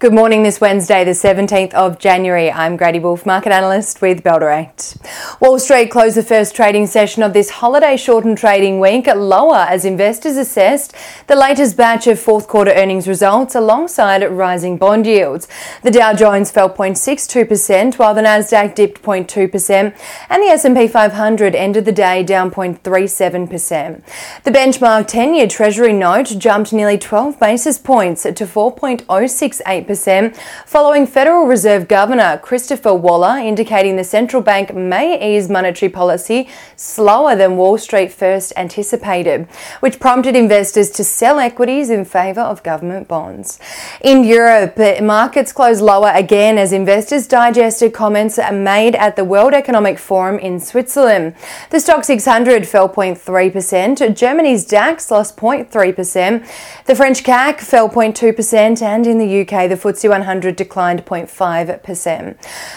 [0.00, 2.50] Good morning this Wednesday, the 17th of January.
[2.50, 4.96] I'm Grady Wolfe, market analyst with Bell Direct.
[5.40, 9.66] Wall Street closed the first trading session of this holiday shortened trading week at lower
[9.68, 10.94] as investors assessed
[11.26, 15.46] the latest batch of fourth quarter earnings results alongside rising bond yields.
[15.82, 19.94] The Dow Jones fell 0.62% while the Nasdaq dipped 0.2%
[20.30, 24.02] and the S&P 500 ended the day down 0.37%.
[24.44, 30.36] The benchmark 10-year Treasury note jumped nearly 12 basis points to 4.068 percent
[30.66, 37.34] following Federal Reserve Governor Christopher Waller indicating the central bank may ease monetary policy slower
[37.34, 39.48] than Wall Street first anticipated,
[39.80, 43.58] which prompted investors to sell equities in favour of government bonds.
[44.00, 49.98] In Europe, markets closed lower again as investors digested comments made at the World Economic
[49.98, 51.34] Forum in Switzerland.
[51.70, 56.46] The Stoxx 600 fell 0.3%, Germany's DAX lost 0.3%,
[56.84, 62.36] the French CAC fell 0.2%, and in the UK, the FTSE 100 declined 0.5%.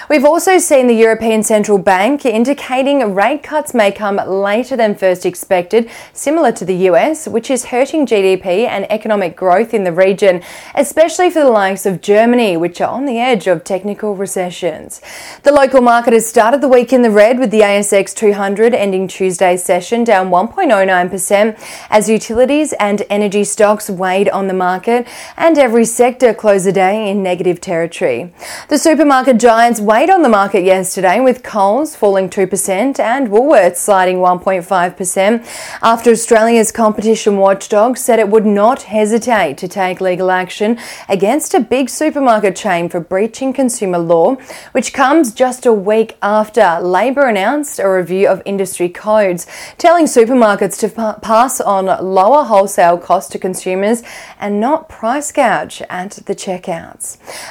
[0.10, 5.26] We've also seen the European Central Bank indicating rate cuts may come later than first
[5.26, 10.42] expected, similar to the US, which is hurting GDP and economic growth in the region,
[10.76, 15.02] especially for the likes of Germany, which are on the edge of technical recessions.
[15.44, 19.08] The local market has started the week in the red with the ASX 200 ending
[19.08, 25.86] Tuesday's session down 1.09% as utilities and energy stocks weighed on the market and every
[25.86, 28.34] sector closed the day in negative territory.
[28.70, 34.18] The supermarket giants weighed on the market yesterday with Coles falling 2% and Woolworths sliding
[34.18, 35.46] 1.5%
[35.82, 40.78] after Australia's competition watchdog said it would not hesitate to take legal action
[41.10, 44.36] against a big supermarket chain for breaching consumer law,
[44.72, 50.80] which comes just a week after Labor announced a review of industry codes, telling supermarkets
[50.80, 54.04] to pa- pass on lower wholesale costs to consumers
[54.40, 56.83] and not price gouge at the checkout.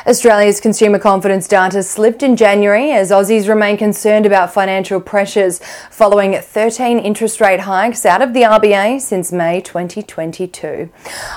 [0.06, 5.60] Australia's consumer confidence data slipped in January as Aussies remain concerned about financial pressures
[5.90, 10.90] following 13 interest rate hikes out of the RBA since May 2022.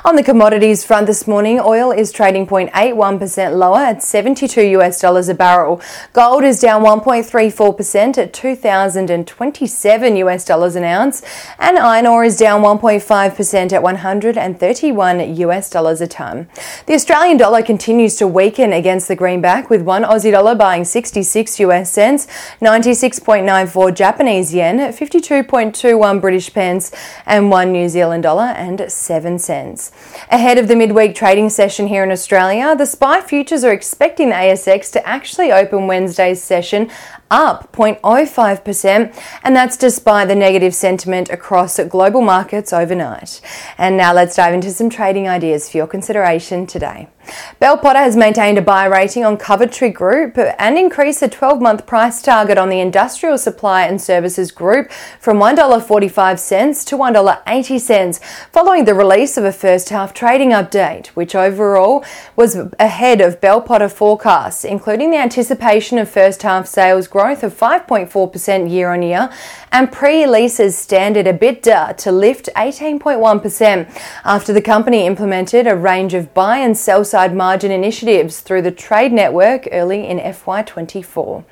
[0.03, 5.29] On the commodities front this morning, oil is trading 0.81% lower at 72 US dollars
[5.29, 5.81] a barrel.
[6.13, 11.21] Gold is down 1.34% at 2027 US dollars an ounce,
[11.59, 16.47] and iron ore is down 1.5% at 131 US dollars a ton.
[16.87, 20.83] The Australian dollar continues continues to weaken against the greenback, with one Aussie dollar buying
[20.83, 22.25] 66 US cents,
[22.59, 26.91] 96.94 Japanese yen, 52.21 British pence,
[27.27, 29.91] and one New Zealand dollar and 7 cents.
[30.31, 34.35] Ahead of the midweek trading session here in Australia, the SPI futures are expecting the
[34.35, 36.89] ASX to actually open Wednesday's session
[37.29, 43.41] up 0.05%, and that's despite the negative sentiment across global markets overnight.
[43.77, 47.09] And now let's dive into some trading ideas for your consideration today.
[47.59, 51.85] Bell Potter has maintained a buy rating on Coventry Group and increased the 12 month
[51.85, 58.19] price target on the Industrial Supply and Services Group from $1.45 to $1.80
[58.51, 62.03] following the release of a first half trading update, which overall
[62.35, 67.53] was ahead of Bell Potter forecasts, including the anticipation of first half sales growth of
[67.57, 69.29] 5.4% year on year
[69.71, 76.33] and pre leases standard EBITDA to lift 18.1% after the company implemented a range of
[76.33, 77.03] buy and sell
[77.33, 81.43] margin initiatives through the trade network early in FY24.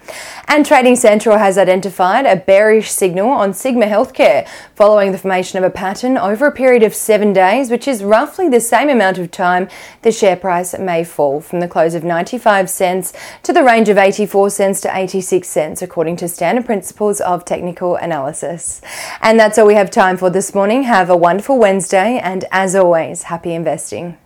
[0.47, 5.63] And Trading Central has identified a bearish signal on Sigma Healthcare following the formation of
[5.63, 9.31] a pattern over a period of seven days, which is roughly the same amount of
[9.31, 9.68] time
[10.02, 13.13] the share price may fall from the close of 95 cents
[13.44, 17.96] to the range of 84 cents to 86 cents, according to standard principles of technical
[17.96, 18.81] analysis.
[19.22, 20.84] And that's all we have time for this morning.
[20.84, 24.18] Have a wonderful Wednesday, and as always, happy investing.